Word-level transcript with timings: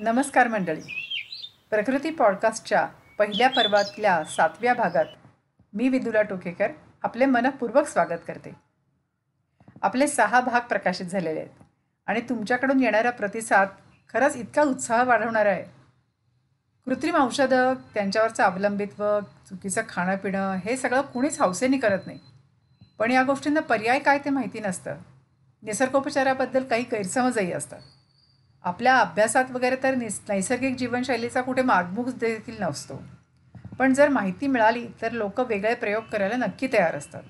नमस्कार 0.00 0.48
मंडळी. 0.48 0.80
प्रकृती 1.70 2.10
पॉडकास्टच्या 2.10 2.88
पहिल्या 3.18 3.48
पर्वातल्या 3.48 4.24
सातव्या 4.24 4.74
भागात 4.74 5.04
मी 5.74 5.88
विदुला 5.88 6.22
टोकेकर 6.22 6.70
आपले 7.02 7.26
मनपूर्वक 7.26 7.86
स्वागत 7.86 8.20
करते. 8.28 8.50
आपले 9.82 10.06
सहा 10.06 10.40
भाग 10.40 10.60
प्रकाशित 10.60 11.06
झालेले 11.06 11.40
आहेत 11.40 11.62
आणि 12.06 12.20
तुमच्याकडून 12.20 12.80
येणारा 12.80 13.10
प्रतिसाद 13.10 13.68
खरंच 14.12 14.36
इतका 14.36 14.62
उत्साह 14.62 15.02
वाढवणारा 15.02 15.50
आहे. 15.50 15.64
कृत्रिम 16.84 17.16
औषधं 17.16 17.74
त्यांच्यावरचं 17.94 18.42
अवलंबित्व 18.42 19.20
चुकीचं 19.20 19.82
खाणं 19.88 20.16
पिणं 20.16 20.54
हे 20.54 20.76
सगळं 20.76 21.00
कुणीच 21.00 21.40
हौसेने 21.40 21.78
करत 21.78 22.06
नाही. 22.06 22.18
पण 22.98 23.10
या 23.10 23.22
गोष्टींना 23.22 23.60
पर्याय 23.60 23.98
काय 23.98 24.18
ते 24.18 24.30
माहिती 24.30 24.60
नसतं. 24.60 24.94
निसर्गोपचाराबद्दल 25.62 26.64
काही 26.64 26.82
गैरसमजही 26.82 27.52
असतात. 27.52 27.80
आपल्या 28.64 28.98
अभ्यासात 28.98 29.44
वगैरे 29.50 29.76
तर 29.82 29.94
निस 29.94 30.20
नैसर्गिक 30.28 30.76
जीवनशैलीचा 30.76 31.42
कुठे 31.42 31.62
मागमूग 31.62 32.08
देखील 32.08 32.56
नसतो. 32.60 33.02
पण 33.78 33.94
जर 33.94 34.08
माहिती 34.08 34.46
मिळाली 34.46 34.86
तर 35.02 35.12
लोक 35.12 35.40
वेगळे 35.40 35.74
प्रयोग 35.74 36.04
करायला 36.04 36.36
नक्की 36.36 36.66
तयार 36.72 36.96
असतात. 36.96 37.22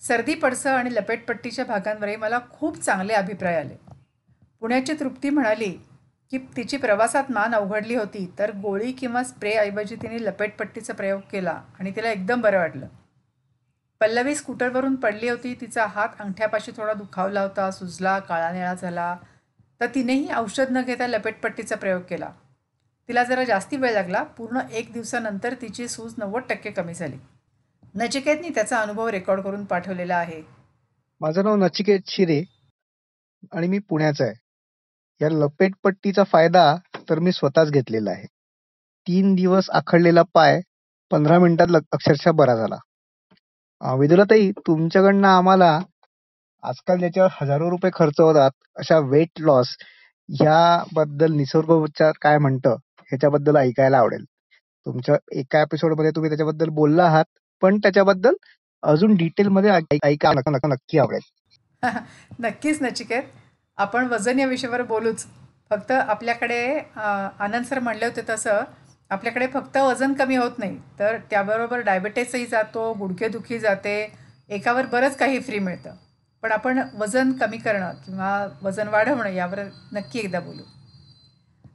सर्दी 0.00 0.34
पडसं 0.34 0.70
आणि 0.70 0.94
लपेटपट्टीच्या 0.94 1.64
भागांवरही 1.64 2.16
मला 2.16 2.38
खूप 2.50 2.78
चांगले 2.78 3.12
अभिप्राय 3.12 3.56
आले. 3.56 3.76
पुण्याची 4.60 4.92
तृप्ती 4.92 5.30
म्हणाली 5.30 5.70
की 6.30 6.38
तिची 6.56 6.76
प्रवासात 6.76 7.24
मान 7.30 7.54
अवघडली 7.54 7.94
होती 7.94 8.34
तर 8.38 8.50
गोळी 8.52 8.92
किंवा 8.92 9.22
स्प्रेऐवजी 9.24 9.96
तिने 9.96 10.24
लपेटपट्टीचा 10.24 10.94
प्रयोग 10.94 11.20
केला 11.32 11.62
आणि 11.80 11.90
तिला 11.96 12.10
एकदम 12.10 12.40
बरं 12.40 12.58
वाटलं. 12.58 12.86
पल्लवी 14.00 14.34
स्कूटरवरून 14.34 14.94
पडली 14.94 15.28
होती 15.28 15.54
तिचा 15.60 15.86
हात 15.86 16.08
अंगठ्यापाशी 16.18 16.72
थोडा 16.76 16.92
दुखावला 16.92 17.40
होता 17.40 17.70
सुजला 17.70 18.18
काळा 18.18 18.52
निळा 18.52 18.74
झाला 18.74 19.16
तर 19.84 19.88
तिनेही 19.94 20.28
औषध 20.36 20.64
न 20.70 20.82
घेता 20.82 21.06
लपेटपट्टीचा 21.06 21.76
प्रयोग 21.76 22.02
केला. 22.02 22.28
तिला 23.08 23.24
जरा 23.24 23.44
जास्ती 23.44 23.76
वेळ 23.76 23.92
लागला. 23.92 24.22
पूर्ण 24.22 24.60
एक 24.72 24.92
दिवसानंतर 24.92 25.54
तिची 25.54 25.88
सूज 25.88 26.14
नव्वद 26.18 26.42
टक्के 26.50 26.70
कमी 26.70 26.94
झाली. 26.94 27.16
नचिकेतनी 27.94 28.48
त्याचा 28.48 28.80
अनुभव 28.80 29.08
रेकॉर्ड 29.08 29.40
करून 29.40 29.64
पाठवलेला 29.64 30.16
आहे. 30.16 30.42
माझं 31.20 31.44
नाव 31.44 31.56
नचिकेत 31.56 32.00
शिरे 32.06 32.44
आणि 33.52 33.66
मी 33.68 33.78
पुण्याचा 33.78 34.24
आहे. 34.24 34.34
या 35.22 35.28
लपेटपट्टीचा 35.30 36.24
फायदा 36.24 36.76
तर 37.10 37.18
मी 37.18 37.32
स्वतःच 37.32 37.70
घेतलेला 37.70 38.10
आहे. 38.10 38.26
तीन 39.08 39.34
दिवस 39.34 39.70
आखडलेला 39.70 40.22
पाय 40.34 40.60
पंधरा 41.10 41.38
मिनिटात 41.38 41.80
अक्षरशः 41.92 42.30
बरा 42.30 42.54
झाला. 42.56 42.76
विदुलाताई 43.94 44.50
तुमच्याकडनं 44.50 45.28
आम्हाला 45.28 45.80
आजकाल 46.64 46.98
ज्याच्यावर 46.98 47.30
हजारो 47.40 47.70
रुपये 47.70 47.90
खर्च 47.94 48.20
होतात 48.20 48.50
अशा 48.76 48.98
वेट 48.98 49.40
लॉस 49.40 49.76
ह्याबद्दल 50.28 51.32
निसर्गोपचार 51.32 52.12
काय 52.22 52.38
म्हणतं 52.38 52.76
ह्याच्याबद्दल 53.00 53.56
ऐकायला 53.56 53.98
आवडेल. 53.98 54.24
तुमच्या 54.86 55.16
एका 55.32 55.60
एपिसोडमध्ये 55.62 56.10
तुम्ही 56.10 56.30
त्याच्याबद्दल 56.30 56.68
बोलला 56.68 57.04
आहात 57.04 57.24
पण 57.62 57.78
त्याच्याबद्दल 57.78 58.34
अजून 58.82 59.14
डिटेल 59.14 59.48
मध्ये 59.48 59.70
ऐका 60.04 60.32
नक्की 60.66 60.98
आवडेल. 60.98 61.20
नक्कीच 62.40 62.82
नचिकेत. 62.82 63.22
आपण 63.78 64.06
वजन 64.06 64.38
या 64.38 64.46
विषयावर 64.46 64.82
बोलूच. 64.82 65.24
फक्त 65.70 65.92
आपल्याकडे 65.92 66.60
आनंद 66.96 67.64
सर 67.64 67.78
म्हणले 67.78 68.06
होते 68.06 68.22
तसं 68.28 68.62
आपल्याकडे 69.10 69.46
फक्त 69.46 69.76
वजन 69.76 70.12
कमी 70.12 70.36
होत 70.36 70.58
नाही 70.58 70.78
तर 70.98 71.16
त्याबरोबर 71.30 71.80
डायबेटीसही 71.80 72.46
जातो 72.46 72.92
गुडघेदुखी 72.92 73.58
जाते 73.58 73.96
एकावर 74.48 74.86
बरंच 74.86 75.16
काही 75.16 75.40
फ्री 75.40 75.58
मिळतं. 75.58 75.94
पण 76.44 76.52
आपण 76.52 76.80
वजन 77.00 77.32
कमी 77.32 77.56
करणं 77.56 77.90
किंवा 78.06 78.48
वजन 78.62 78.88
वाढवणं 78.88 79.28
यावर 79.28 79.58
नक्की 79.92 80.18
एकदा 80.18 80.40
बोलू. 80.40 80.62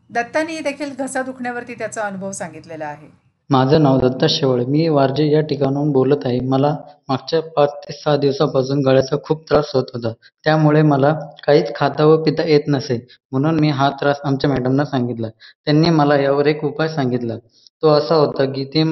दत्तानी 0.09 0.59
देखील 0.59 0.89
घसा 0.99 1.21
दुखण्यावरती 1.21 1.73
त्याचा 1.73 2.01
अनुभव 2.01 2.31
सांगितलेला 2.31 2.85
आहे. 2.85 3.07
माझं 3.49 3.83
नाव 3.83 3.97
दत्ता 3.99 4.25
शेवळे. 4.29 4.65
मी 4.65 4.87
वारजे 4.87 5.31
या 5.31 5.41
ठिकाणाहून 5.41 5.91
बोलत 5.91 6.25
आहे. 6.25 6.39
मला 6.39 6.75
मागच्या 7.09 7.41
पाच 7.41 7.69
ते 7.73 7.93
सहा 7.93 8.17
दिवसापासून 8.17 8.81
गळ्याचा 8.81 9.15
खूप 9.23 9.49
त्रास 9.49 9.71
होत 9.73 9.83
होता. 9.93 10.13
त्यामुळे 10.43 10.81
मला 10.81 11.13
काहीच 11.47 11.75
खाता 11.75 12.05
व 12.05 12.23
पिता 12.23 12.43
येत 12.43 12.67
नसे 12.67 13.07
म्हणून 13.31 13.59
मी 13.59 13.69
हा 13.69 13.89
त्रास 13.89 14.19
आमच्या 14.23 14.49
मॅडमना 14.49 14.85
सांगितला. 14.85 15.27
त्यांनी 15.65 15.89
मला 15.89 16.17
यावर 16.17 16.45
एक 16.45 16.63
उपाय 16.63 16.87
सांगितला. 16.87 17.37
तो 17.83 17.89
असा 17.89 18.15
होता 18.15 18.45
की 18.45 18.65
ते 18.65 18.83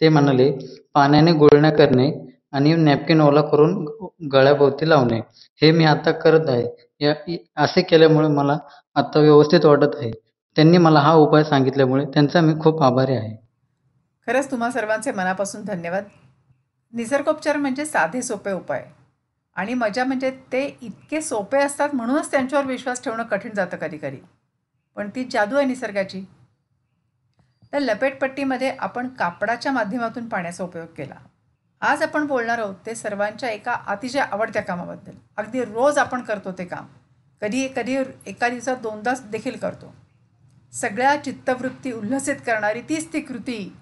ते 0.00 0.08
म्हणाले 0.08 0.50
पाण्याने 0.94 1.32
गुळण्या 1.32 1.70
करणे 1.70 2.29
आणि 2.52 2.74
नॅपकिन 2.74 3.20
ओला 3.20 3.40
करून 3.40 3.84
गळ्याभोवती 4.32 4.88
लावणे. 4.88 5.20
हे 5.62 5.70
मी 5.70 5.84
आता 5.84 6.12
करत 6.12 6.48
आहे. 6.48 6.66
या 7.00 7.14
असे 7.56 7.82
केल्यामुळे 7.82 8.28
मला 8.28 8.56
आता 8.96 9.20
व्यवस्थित 9.20 9.64
वाटत 9.64 9.96
आहे. 9.96 10.10
त्यांनी 10.56 10.78
मला 10.78 11.00
हा 11.00 11.12
उपाय 11.14 11.44
सांगितल्यामुळे 11.44 12.04
त्यांचा 12.04 12.40
मी 12.40 12.54
खूप 12.60 12.82
आभारी 12.82 13.16
आहे. 13.16 13.36
खरंच 14.26 14.50
तुम्हा 14.50 14.70
सर्वांचे 14.70 15.12
मनापासून 15.12 15.64
धन्यवाद. 15.64 16.04
निसर्गोपचार 16.92 17.56
म्हणजे 17.56 17.84
साधे 17.84 18.22
सोपे 18.22 18.52
उपाय. 18.52 18.84
आणि 19.56 19.74
मजा 19.74 20.04
म्हणजे 20.04 20.30
ते 20.52 20.64
इतके 20.82 21.20
सोपे 21.20 21.58
असतात 21.58 21.94
म्हणूनच 21.94 22.30
त्यांच्यावर 22.30 22.66
विश्वास 22.66 23.02
ठेवणं 23.04 23.22
कठीण 23.22 23.52
जातं 23.54 23.76
कधी 23.76 23.98
कधी 23.98 24.18
पण 24.96 25.08
ती 25.14 25.24
जादू 25.24 25.56
आहे 25.56 25.66
निसर्गाची. 25.66 26.24
तर 27.72 27.78
लपेटपट्टीमध्ये 27.78 28.70
आपण 28.78 29.08
कापडाच्या 29.08 29.72
माध्यमातून 29.72 30.28
पाण्याचा 30.28 30.64
उपयोग 30.64 30.86
केला. 30.86 31.14
आज 31.82 32.02
आपण 32.02 32.26
बोलणार 32.26 32.58
आहोत 32.58 32.74
ते 32.86 32.94
सर्वांच्या 32.94 33.50
एका 33.50 33.72
अतिशय 33.86 34.18
आवडत्या 34.18 34.62
कामाबद्दल. 34.62 35.12
अगदी 35.36 35.64
रोज 35.64 35.98
आपण 35.98 36.22
करतो 36.22 36.52
ते 36.52 36.64
काम. 36.64 36.86
कधी 37.40 37.68
कधी 37.68 37.96
एका 38.26 38.48
दिवसात 38.48 38.76
दोनदा 38.76 39.12
देखील 39.24 39.56
करतो. 39.56 39.94
सगळ्या 40.72 41.24
चित्तवृत्ती 41.24 41.92
उल्हसित 41.92 42.36
करणारी 42.46 42.80
तीच 42.80 43.12
ती 43.12 43.20
कृती. 43.20 43.76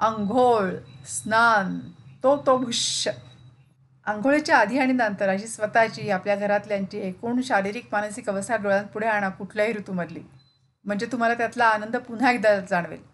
आंघोळ 0.00 0.70
स्नान 1.06 1.78
तो 2.22 2.36
तो 2.46 2.56
भुष्य. 2.56 3.12
आंघोळीच्या 4.06 4.58
आधी 4.58 4.78
आणि 4.78 4.92
नंतर 4.92 5.28
अशी 5.28 5.46
स्वतःची 5.46 6.10
आपल्या 6.10 6.36
घरातल्यांची 6.36 6.98
एकूण 6.98 7.40
शारीरिक 7.42 7.88
मानसिक 7.92 8.28
अवस्था 8.30 8.56
डोळ्यांपुढे 8.56 9.06
आणा 9.06 9.28
कुठल्याही 9.28 9.72
ऋतूमधली. 9.72 10.20
म्हणजे 10.84 11.06
तुम्हाला 11.06 11.34
त्यातला 11.34 11.64
आनंद 11.64 11.96
पुन्हा 11.96 12.30
एकदा 12.30 12.60
जाणवेल. 12.60 13.11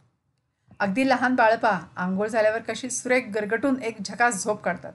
अगदी 0.81 1.09
लहान 1.09 1.35
बाळपा 1.35 1.79
आंघोळ 1.97 2.29
झाल्यावर 2.29 2.61
कशी 2.63 2.91
सुरेख 2.91 3.29
गरगटून 3.35 3.83
एक 3.83 3.97
झकास 4.03 4.45
झोप 4.45 4.63
काढतात. 4.63 4.93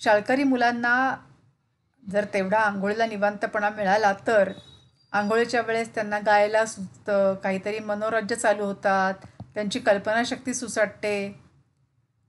शाळकरी 0.00 0.44
मुलांना 0.44 1.16
जर 2.02 2.24
तेवढा 2.34 2.58
आंघोळीला 2.58 3.06
निवांतपणा 3.06 3.70
मिळाला 3.70 4.12
तर 4.26 4.52
आंघोळीच्या 5.12 5.60
वेळेस 5.60 5.94
त्यांना 5.94 6.18
गायला 6.18 6.64
सुचतं 6.66 7.34
काहीतरी 7.34 7.78
मनोरंजन 7.78 8.36
चालू 8.36 8.64
होतात 8.64 9.14
त्यांची 9.54 9.78
कल्पनाशक्ती 9.78 10.54
सुसाटते. 10.54 11.28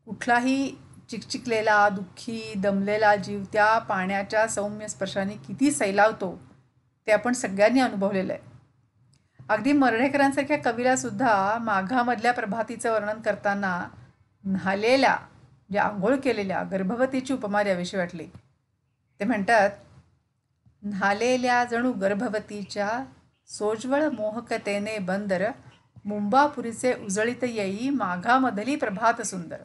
कुठलाही 0.05 0.75
चिकचिकलेला 1.09 1.87
दुःखी 1.89 2.53
दमलेला 2.57 3.15
जीव 3.15 3.43
त्या 3.53 3.77
पाण्याच्या 3.79 4.47
सौम्य 4.47 4.87
स्पर्शाने 4.87 5.35
किती 5.35 5.71
सैलावतो 5.71 6.35
ते 7.07 7.11
आपण 7.11 7.33
सगळ्यांनी 7.33 7.79
अनुभवलेलं 7.79 8.33
आहे. 8.33 8.50
अगदी 9.49 9.71
मर्ढेकरांसारख्या 9.73 10.57
कवीला 10.65 10.95
सुद्धा 10.95 11.57
माघामधल्या 11.61 12.31
प्रभातीचं 12.33 12.91
वर्णन 12.91 13.21
करताना 13.21 13.73
न्हालेल्या 14.43 15.15
म्हणजे 15.15 15.79
आंघोळ 15.79 16.15
केलेल्या 16.15 16.61
गर्भवतीची 16.63 17.33
उपमा 17.33 17.63
द्यावीशी 17.63 17.97
वाटली. 17.97 18.25
ते 19.19 19.25
म्हणतात 19.25 19.69
न्हालेल्या 20.83 21.63
जणू 21.63 21.91
गर्भवतीच्या 21.91 22.89
सोज्वळ 23.49 24.07
मोहकतेने 24.09 24.97
बंदर 24.97 25.49
मुंबापुरीचे 26.05 26.93
उजळीत 27.05 27.43
येई 27.43 27.89
माघामधली 27.89 28.75
प्रभात 28.75 29.21
सुंदर. 29.21 29.61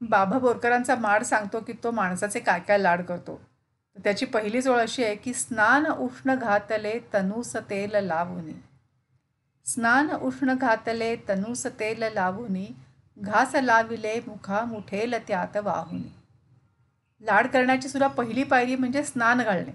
बाबा 0.00 0.38
बोरकरांचा 0.38 0.94
माड 0.94 1.22
सांगतो 1.22 1.60
की 1.60 1.72
तो 1.84 1.90
माणसाचे 1.90 2.40
काय 2.40 2.60
काय 2.60 2.78
लाड 2.78 3.02
करतो. 3.02 3.40
त्याची 4.04 4.26
पहिलीच 4.26 4.68
ओळ 4.68 4.78
अशी 4.78 5.04
आहे 5.04 5.14
की 5.14 5.34
स्नान 5.34 5.86
उष्ण 5.86 6.34
घातले 6.34 6.98
तनुस 7.14 7.56
तेल 7.56 7.94
लावुनी. 7.94 8.52
स्नान 9.66 10.10
उष्ण 10.10 10.54
घातले 10.54 11.16
तनुस 11.16 11.66
तेल 11.66 12.02
लावुनी 12.12 12.66
घास 13.18 13.54
लाविले 13.54 14.20
मुखा 14.26 14.64
मुठेल 14.64 15.14
त्यात 15.28 15.56
वाहुनी. 15.56 16.12
लाड 17.20 17.46
करण्याची 17.46 17.88
सुद्धा 17.88 18.06
पहिली 18.06 18.42
पायरी 18.42 18.76
म्हणजे 18.76 19.04
स्नान 19.04 19.42
घालणे. 19.42 19.72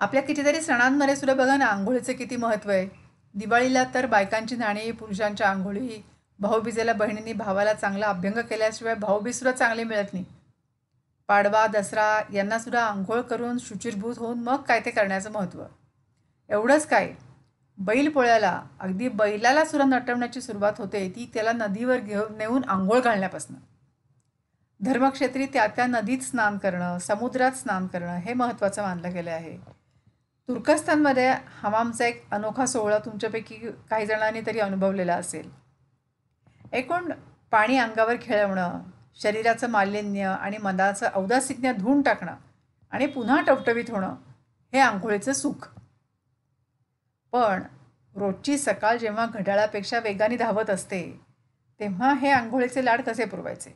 आपल्या 0.00 0.22
कितीतरी 0.22 0.60
सणांमध्ये 0.60 1.16
सुद्धा 1.16 1.34
बघा 1.34 1.56
ना 1.56 1.66
आंघोळीचं 1.66 2.12
किती 2.12 2.36
महत्त्व 2.36 2.70
आहे. 2.70 2.88
दिवाळीला 3.34 3.84
तर 3.94 4.06
बायकांची 4.06 4.56
नाणी 4.56 4.90
पुरुषांच्या 4.90 5.48
आंघोळी 5.48 6.02
भाऊबीजेला 6.38 6.92
बहिणींनी 6.92 7.32
भावाला 7.32 7.74
चांगला 7.74 8.06
अभ्यंग 8.06 8.38
केल्याशिवाय 8.38 8.94
भाऊबीजसुद्धा 8.94 9.52
चांगली 9.52 9.84
मिळत 9.84 10.12
नाही. 10.12 10.24
पाडवा 11.28 11.66
दसरा 11.66 12.22
यांनासुद्धा 12.32 12.84
आंघोळ 12.84 13.20
करून 13.20 13.58
शुचिरभूत 13.58 14.18
होऊन 14.18 14.40
मग 14.40 14.56
काय 14.56 14.80
ते 14.80 14.90
करण्याचं 14.90 15.32
महत्त्व? 15.32 15.64
एवढंच 16.50 16.86
काय? 16.86 17.14
बैलपोळ्याला 17.78 18.62
अगदी 18.80 19.08
बैलाला 19.08 19.64
सुद्धा 19.64 19.98
नटवण्याची 19.98 20.40
सुरुवात 20.40 20.72
होते 20.78 21.08
ती 21.08 21.30
त्याला 21.34 21.52
नदीवर 21.52 21.98
घेऊन 21.98 22.36
नेऊन 22.38 22.64
आंघोळ 22.64 23.00
घालण्यापासून. 23.00 23.56
धर्मक्षेत्री 24.80 25.46
त्या 25.46 25.66
त्या 25.66 25.86
नदीत 25.86 26.18
स्नान 26.18 26.58
करणं 26.58 26.98
समुद्रात 26.98 27.52
स्नान 27.52 27.86
करणं 27.86 28.16
हे 28.16 28.34
महत्त्वाचं 28.34 28.82
मानलं 28.82 29.12
गेलं 29.12 29.30
आहे. 29.30 29.56
तुर्कस्तानमध्ये 30.48 31.34
हमामचा 31.62 32.06
एक 32.06 32.30
अनोखा 32.30 32.66
सोहळा 32.66 32.98
तुमच्यापैकी 32.98 33.56
काही 33.90 34.06
जणांनी 34.06 34.40
तरी 34.46 34.58
अनुभवलेला 34.58 35.14
असेल. 35.14 35.50
एकूण 36.72 37.12
पाणी 37.50 37.76
अंगावर 37.76 38.14
खेळवणं 38.22 38.80
शरीराचं 39.14 39.70
मालिन्य 39.70 40.36
आणि 40.40 40.58
मनाचं 40.58 41.08
औदासिज्ञ 41.14 41.70
धुवून 41.70 42.02
टाकणं 42.02 42.36
आणि 42.90 43.06
पुन्हा 43.06 43.40
टवटवीत 43.40 43.90
होणं 43.90 44.16
हे 44.72 44.78
आंघोळीचं 44.78 45.32
सुख. 45.32 45.68
पण 47.32 47.62
रोजची 48.14 48.58
सकाळ 48.58 48.96
जेव्हा 48.96 49.26
घड्याळापेक्षा 49.26 49.98
वेगाने 49.98 50.36
धावत 50.36 50.70
असते 50.70 51.20
तेव्हा 51.80 52.14
हे 52.14 52.30
आंघोळीचे 52.30 52.84
लाड 52.84 53.02
कसे 53.02 53.24
पुरवायचे? 53.24 53.70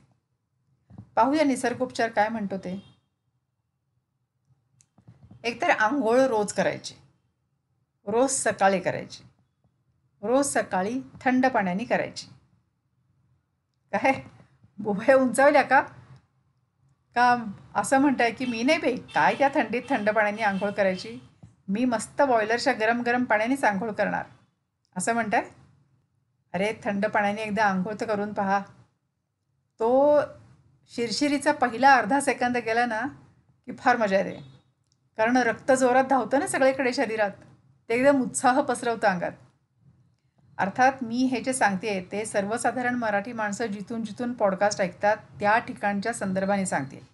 पाहूया 1.16 1.44
निसर्गोपचार 1.44 2.10
काय 2.10 2.28
म्हणतो 2.28 2.58
ते. 2.58 2.94
एकतर 5.44 5.70
आंघोळ 5.70 6.20
रोज 6.20 6.52
करायची. 6.52 6.94
रोज 8.06 8.30
सकाळी 8.30 8.80
करायची. 8.80 9.24
रोज 10.22 10.46
सकाळी 10.46 11.00
थंड 11.20 11.46
पाण्याने 11.46 11.84
करायची. 11.84 12.26
काय? 13.92 14.22
बुभया 14.78 15.16
उंचावल्या 15.16 15.62
का? 15.62 15.80
का 17.14 17.52
असं 17.74 17.98
म्हणताय 17.98 18.30
की 18.30 18.46
मी 18.46 18.62
नाही 18.62 18.78
बाई 18.78 18.96
काय 18.96 19.34
त्या 19.34 19.48
थंडीत 19.54 19.82
थंड 19.88 20.10
पाण्याने 20.10 20.42
आंघोळ 20.42 20.70
करायची? 20.70 21.18
मी 21.68 21.84
मस्त 21.84 22.22
बॉयलरच्या 22.22 22.72
गरम 22.72 23.02
गरम 23.02 23.24
पाण्यानेच 23.24 23.64
आंघोळ 23.64 23.90
करणार. 23.90 24.24
असं 24.96 25.12
म्हणताय? 25.12 25.44
अरे 26.52 26.72
थंड 26.84 27.06
पाण्याने 27.06 27.42
एकदा 27.42 27.64
आंघोळ 27.64 27.94
तर 28.00 28.06
करून 28.06 28.32
पहा. 28.32 28.60
तो 29.80 30.20
शिरशिरीचा 30.88 31.52
पहिला 31.52 31.94
अर्धा 31.94 32.20
सेकंद 32.20 32.56
गेला 32.56 32.86
ना 32.86 33.00
की 33.66 33.72
फार 33.72 33.96
मजा 33.96 34.18
येते. 34.18 34.40
कारण 35.16 35.36
रक्त 35.36 35.72
जोरात 35.72 36.04
धावतं 36.04 36.38
ना 36.38 36.46
सगळीकडे 36.46 36.92
शरीरात. 36.92 37.30
ते 37.88 37.94
एकदम 37.94 38.22
उत्साह 38.22 38.60
पसरवतं 38.60 39.08
अंगात. 39.08 39.32
अर्थात 40.58 40.92
मी 41.02 41.16
हे 41.16 41.40
जे 41.40 41.52
सांगते 41.52 42.08
ते 42.12 42.24
सर्वसाधारण 42.24 42.94
मराठी 42.94 43.32
माणसं 43.32 43.66
जिथून 43.66 44.04
जिथून 44.04 44.32
पॉडकास्ट 44.32 44.80
ऐकतात 44.80 45.16
त्या 45.16 45.58
ठिकाणच्या 45.58 46.12
संदर्भाने 46.12 46.66
सांगते. 46.66 47.08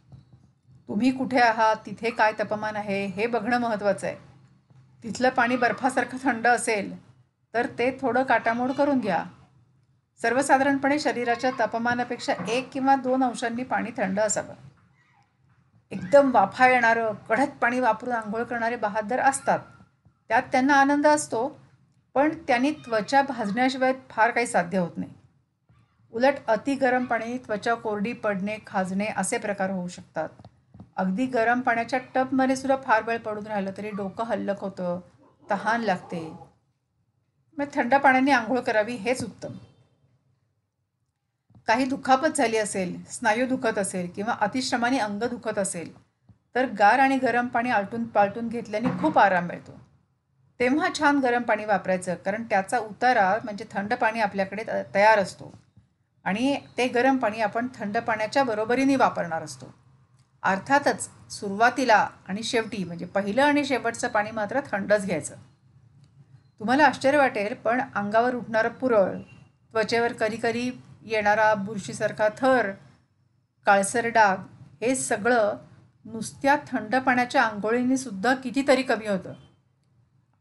तुम्ही 0.89 1.11
कुठे 1.11 1.41
आहात 1.41 1.77
तिथे 1.87 2.11
काय 2.11 2.33
तापमान 2.33 2.77
आहे 2.77 3.07
हे 3.07 3.27
बघणं 3.27 3.59
महत्त्वाचं 3.59 4.07
आहे. 4.07 4.17
तिथलं 5.03 5.29
पाणी 5.29 5.57
बर्फासारखं 5.57 6.19
थंड 6.23 6.47
असेल 6.47 7.09
तर 7.55 7.67
ते 7.67 7.99
थोडं 8.01 8.23
काटामोड 8.23 8.71
करून 8.73 8.99
घ्या. 8.99 9.25
सर्वसाधारणपणे 10.23 10.99
शरीराच्या 10.99 11.51
तापमानापेक्षा 11.59 12.33
एक 12.49 12.73
किंवा 12.73 12.97
दोन 12.97 13.25
अंशांनी 13.25 13.63
पाणी 13.63 13.91
थंड 13.97 14.21
असावं. 14.21 14.55
एकदम 15.91 16.31
वाफा 16.35 16.69
येणारं 16.69 17.13
कडक 17.29 17.57
पाणी 17.61 17.81
वापरून 17.81 18.15
आंघोळ 18.15 18.43
करणारे 18.43 18.77
बहादर 18.77 19.19
असतात. 19.19 19.59
त्यात 20.29 20.43
त्यांना 20.43 20.75
आनंद 20.75 21.07
असतो. 21.07 21.64
पण 22.15 22.35
त्यांनी 22.47 22.71
त्वचा 22.71 23.23
भाजण्याशिवाय 23.23 23.93
फार 24.11 24.31
काही 24.31 24.47
साध्य 24.47 24.79
होत 24.79 24.97
नाही. 24.97 25.13
उलट 26.13 26.35
अति 26.49 26.75
गरम 26.75 27.05
पाणी 27.05 27.39
त्वचा 27.39 27.75
कोरडी 27.75 28.13
पडणे 28.13 28.57
खाजणे 28.67 29.07
असे 29.17 29.39
प्रकार 29.39 29.71
होऊ 29.71 29.89
शकतात. 29.89 30.29
अगदी 30.97 31.27
गरम 31.27 31.61
पाण्याच्या 31.61 31.99
टबमध्ये 32.15 32.57
सुद्धा 32.57 32.77
फार 32.77 33.03
वेळ 33.03 33.19
पडून 33.19 33.47
राहिलं 33.47 33.71
तरी 33.77 33.91
डोकं 33.91 34.25
हल्लक 34.25 34.61
होतं 34.61 35.01
तहान 35.51 35.81
लागते. 35.81 36.21
मग 37.59 37.65
थंड 37.75 37.95
पाण्याने 37.95 38.31
आंघोळ 38.31 38.61
करावी 38.61 38.95
हेच 38.95 39.25
उत्तम. 39.25 39.53
काही 41.67 41.85
दुखापत 41.85 42.37
झाली 42.37 42.57
असेल 42.57 42.97
स्नायू 43.05 43.47
दुखत 43.47 43.79
असेल 43.79 44.11
किंवा 44.11 44.37
अतिश्रमाने 44.41 44.99
अंग 44.99 45.23
दुखत 45.23 45.59
असेल 45.59 45.93
तर 46.55 46.67
गार 46.79 46.99
आणि 46.99 47.17
गरम 47.19 47.47
पाणी 47.47 47.71
आलटून 47.71 48.05
पालटून 48.05 48.49
घेतल्याने 48.49 48.89
खूप 49.01 49.19
आराम 49.19 49.47
मिळतो. 49.47 49.79
तेव्हा 50.61 50.89
छान 50.99 51.19
गरम 51.19 51.43
पाणी 51.43 51.65
वापरायचं 51.65 52.15
कारण 52.15 52.43
त्याचा 52.43 52.79
उतारा 52.79 53.39
म्हणजे 53.45 53.65
थंड 53.71 53.95
पाणी 53.95 54.21
आपल्याकडे 54.21 54.65
तयार 54.95 55.19
असतो. 55.19 55.53
आणि 56.25 56.57
ते 56.79 56.87
गरम 56.89 57.17
पाणी 57.17 57.41
आपण 57.41 57.67
थंड 57.75 57.99
पाण्याच्या 57.99 58.43
बरोबरीने 58.45 58.97
वापरणार 58.97 59.43
असतो. 59.43 59.75
अर्थातच 60.43 61.09
सुरुवातीला 61.31 62.07
आणि 62.29 62.43
शेवटी 62.43 62.85
म्हणजे 62.85 63.07
पहिलं 63.07 63.43
आणि 63.43 63.65
शेवटचं 63.65 64.09
पाणी 64.09 64.31
मात्र 64.31 64.61
थंडच 64.73 65.07
घ्यायचं. 65.07 65.35
तुम्हाला 66.61 66.87
आश्चर्य 66.87 67.19
वाटेल 67.19 67.55
पण 67.55 67.81
अंगावर 67.95 68.35
उठणारं 68.35 68.69
पुरळ 68.69 69.17
त्वचेवर 69.75 70.13
कधी 70.13 70.37
कधी 70.43 70.71
येणारा 71.03 71.55
बुरशीसारखा 71.55 72.29
थर 72.39 72.71
काळसर 73.67 74.09
डाग 74.09 74.37
हे 74.83 74.95
सगळं 74.95 75.57
नुसत्या 76.05 76.57
थंड 76.69 76.97
पाण्याच्या 76.97 77.43
आंघोळीने 77.43 77.97
सुद्धा 77.97 78.35
कितीतरी 78.35 78.83
कमी 78.83 79.07
होतं. 79.07 79.33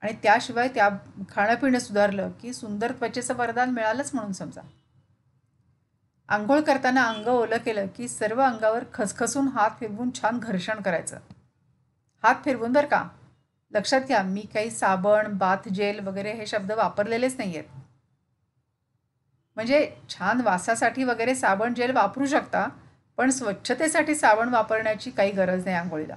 आणि 0.04 0.14
त्याशिवाय 0.24 0.68
त्या 0.68 0.90
खाणं 1.30 1.56
पिणं 1.56 1.80
सुधारलं 1.80 2.32
की 2.42 2.54
सुंदर 2.54 2.92
त्वचेचं 2.92 3.36
वरदान 3.36 3.70
मिळालंच 3.70 4.12
म्हणून 4.14 4.32
समजा. 4.32 4.62
आंघोळ 6.30 6.60
करताना 6.60 7.04
अंग 7.04 7.28
ओलं 7.28 7.58
केलं 7.58 7.88
की 7.88 8.08
सर्व 8.08 8.42
अंगावर 8.42 8.84
खसखसून 8.94 9.48
हात 9.48 9.70
फिरवून 9.80 10.10
छान 10.14 10.40
घर्षण 10.40 10.82
करायचं. 10.82 11.18
हात 12.24 12.36
फिरवून 12.46 12.74
बरं 12.74 12.88
का? 12.88 13.04
लक्षात 13.72 14.02
घ्या 14.02 14.22
मी 14.24 14.42
काही 14.54 14.72
साबण 14.72 15.38
बाथ 15.38 15.68
जेल 15.70 16.00
वगैरे 16.00 16.32
हे 16.34 16.46
शब्द 16.48 16.72
वापरलेलेच 16.72 17.36
नाही 17.38 17.58
आहेत 17.58 17.70
म्हणजे 19.58 19.96
छान 20.10 20.42
वासासाठी 20.42 21.04
वगैरे 21.04 21.36
साबण 21.36 21.74
जेल 21.74 21.92
वापरू 21.92 22.26
शकता 22.26 22.68
पण 23.18 23.30
स्वच्छतेसाठी 23.30 24.16
साबण 24.16 24.50
वापरण्याची 24.50 25.12
काही 25.12 25.32
गरज 25.32 25.66
नाही 25.66 25.78
आंघोळीला. 25.78 26.16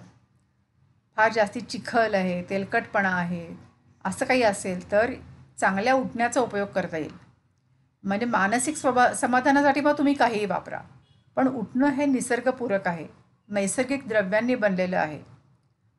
फार 1.17 1.33
जास्ती 1.33 1.61
चिखल 1.61 2.15
आहे 2.15 2.43
तेलकटपणा 2.51 3.15
आहे 3.17 3.66
असं 4.07 4.25
काही 4.25 4.43
असेल 4.43 4.91
तर 4.93 5.13
चांगल्या 5.61 5.95
उठण्याचा 5.95 6.41
उपयोग 6.41 6.69
करता 6.69 6.97
येईल. 6.97 7.13
म्हणजे 8.05 8.27
मानसिक 8.27 8.77
स्वभा 8.77 9.13
समाधानासाठी 9.13 9.81
मग 9.81 9.99
तुम्ही 9.99 10.15
काहीही 10.15 10.47
वापरा. 10.47 10.81
पण 11.37 11.49
उठणं 11.49 11.89
हे 11.89 12.07
निसर्गपूरक 12.07 12.89
आहे. 12.89 13.07
नैसर्गिक 13.49 14.09
द्रव्यांनी 14.09 14.55
बनलेलं 14.55 14.99
आहे. 14.99 15.23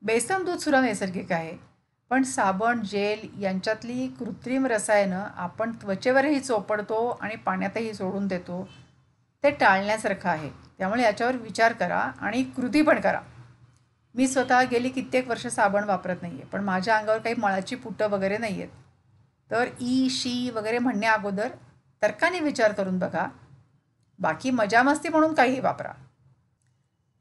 बेसन 0.01 0.45
दूधसुद्धा 0.45 0.81
नैसर्गिक 0.81 1.31
आहे. 1.31 1.57
पण 2.09 2.23
साबण 2.23 2.83
जेल 2.83 3.43
यांच्यातली 3.43 4.07
कृत्रिम 4.07 4.65
रसायनं 4.65 5.25
आपण 5.35 5.71
त्वचेवरही 5.71 6.39
चोपडतो 6.39 7.19
आणि 7.21 7.35
पाण्यातही 7.35 7.93
सोडून 7.93 8.27
देतो. 8.27 8.69
ते 9.43 9.51
टाळण्यासारखं 9.51 10.29
आहे. 10.29 10.49
त्यामुळे 10.77 11.03
याच्यावर 11.03 11.35
विचार 11.35 11.73
करा 11.73 11.99
आणि 11.99 12.43
कृती 12.43 12.81
पण 12.81 13.01
करा. 13.01 13.21
मी 14.17 14.27
स्वतः 14.27 14.61
गेली 14.61 14.89
कित्येक 14.89 15.27
वर्ष 15.27 15.47
साबण 15.47 15.83
वापरत 15.83 16.15
नाही 16.21 16.33
आहे 16.33 16.45
पण 16.45 16.63
माझ्या 16.63 16.97
अंगावर 16.97 17.19
काही 17.19 17.35
मळाची 17.37 17.75
पुटं 17.75 18.09
वगैरे 18.09 18.37
नाही 18.37 18.61
आहेत 18.61 18.69
तर 19.51 19.67
ई 19.81 20.09
शी 20.09 20.49
वगैरे 20.49 20.79
म्हणण्या 20.79 21.13
अगोदर 21.13 21.47
तर्काने 22.01 22.39
विचार 22.39 22.71
करून 22.71 22.99
बघा. 22.99 23.27
बाकी 24.19 24.51
मजामस्ती 24.51 25.09
म्हणून 25.09 25.33
काहीही 25.33 25.59
वापरा. 25.59 25.91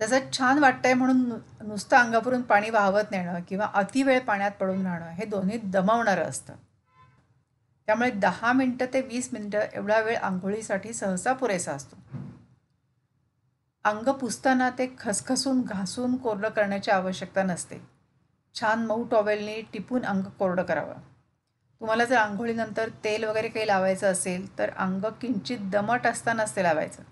तसं 0.02 0.18
छान 0.32 0.58
वाटतंय 0.58 0.94
म्हणून 0.94 1.28
नु 1.28 1.36
नुसतं 1.66 1.96
अंगावरून 1.96 2.42
पाणी 2.42 2.70
वाहवत 2.70 3.10
नेणं 3.10 3.40
किंवा 3.48 3.66
अतिवेळ 3.74 4.20
पाण्यात 4.20 4.50
पडून 4.50 4.86
राहणं 4.86 5.10
हे 5.10 5.24
दोन्ही 5.24 5.58
दमवणारं 5.58 6.24
असतं. 6.24 6.54
त्यामुळे 7.86 8.10
दहा 8.10 8.52
मिनटं 8.52 8.86
ते 8.92 9.00
वीस 9.00 9.28
मिनटं 9.32 9.58
एवढा 9.72 10.00
वेळ 10.00 10.16
आंघोळीसाठी 10.16 10.92
सहसा 10.92 11.32
पुरेसा 11.32 11.72
असतो. 11.72 11.96
अंग 13.86 14.08
पुसताना 14.20 14.68
ते 14.70 14.86
खसखसून 14.98 15.60
घासून 15.62 16.16
कोरडं 16.16 16.48
करण्याची 16.48 16.90
आवश्यकता 16.90 17.42
नसते. 17.42 17.80
छान 18.54 18.84
मऊ 18.86 19.04
टॉवेलने 19.04 19.60
टिपून 19.72 20.04
अंग 20.04 20.22
कोरडं 20.38 20.62
करावं. 20.62 21.00
तुम्हाला 21.80 22.04
जर 22.04 22.16
आंघोळीनंतर 22.16 22.88
तेल 23.04 23.24
वगैरे 23.24 23.48
काही 23.48 23.66
लावायचं 23.66 24.12
असेल 24.12 24.46
तर 24.58 24.70
अंग 24.76 25.04
किंचित 25.20 25.58
दमट 25.72 26.06
असतानाच 26.06 26.56
ते 26.56 26.62
लावायचं. 26.62 27.02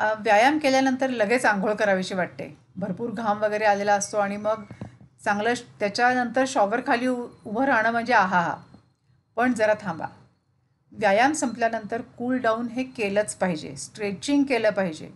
व्यायाम 0.00 0.58
केल्यानंतर 0.58 1.10
लगेच 1.10 1.44
आंघोळ 1.46 1.74
करावीशी 1.74 2.14
वाटते. 2.14 2.54
भरपूर 2.76 3.10
घाम 3.10 3.42
वगैरे 3.42 3.64
आलेला 3.64 3.94
असतो 3.94 4.18
आणि 4.18 4.36
मग 4.36 4.62
चांगलं 5.24 5.54
त्याच्यानंतर 5.80 6.44
शॉवर 6.48 6.80
खाली 6.86 7.06
उ 7.06 7.26
उभं 7.44 7.64
राहणं 7.64 7.90
म्हणजे 7.90 8.12
आहा 8.12 8.40
हा 8.40 8.54
पण 9.36 9.54
जरा 9.54 9.74
थांबा. 9.80 10.06
व्यायाम 10.92 11.32
संपल्यानंतर 11.32 12.00
कूल 12.00 12.38
डाऊन 12.38 12.68
हे 12.68 12.82
केलंच 12.84 13.34
पाहिजे. 13.34 13.76
स्ट्रेचिंग 13.76 14.44
केलं 14.44 14.70
पाहिजे. 14.70 15.06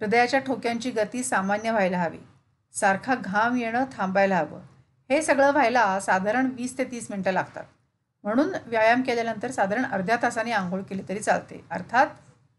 हृदयाच्या 0.00 0.40
ठोक्यांची 0.40 0.90
गती 0.90 1.22
सामान्य 1.22 1.70
व्हायला 1.70 1.98
हवी. 1.98 2.18
सारखा 2.72 3.14
घाम 3.14 3.56
येणं 3.56 3.84
थांबायला 3.92 4.36
हवं. 4.36 4.60
हे 5.10 5.22
सगळं 5.22 5.50
व्हायला 5.50 6.00
साधारण 6.00 6.46
वीस 6.46 6.78
ते 6.78 6.84
तीस 6.84 7.10
मिनटं 7.10 7.30
लागतात. 7.30 7.64
म्हणून 8.24 8.52
व्यायाम 8.66 9.02
केल्यानंतर 9.02 9.50
साधारण 9.50 9.84
अर्ध्या 9.84 10.16
तासाने 10.22 10.52
आंघोळ 10.52 10.82
केली 10.82 11.02
तरी 11.08 11.20
चालते. 11.20 11.64
अर्थात 11.70 12.06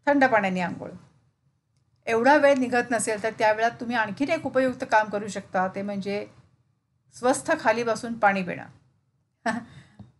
थंड 0.06 0.24
पाण्याने 0.24 0.60
आंघोळ. 0.60 0.90
एवढा 2.06 2.36
वेळ 2.36 2.54
निघत 2.54 2.90
नसेल 2.90 3.22
तर 3.22 3.30
त्यावेळात 3.38 3.70
तुम्ही 3.70 3.96
आणखीन 3.96 4.28
एक 4.28 4.46
उपयुक्त 4.46 4.84
काम 4.90 5.08
करू 5.08 5.28
शकता. 5.28 5.68
ते 5.68 5.82
म्हणजे 5.82 6.26
स्वस्थ 7.14 7.52
खाली 7.60 7.82
बसून 7.82 8.14
पाणी 8.14 8.42
पिणं. 8.42 8.64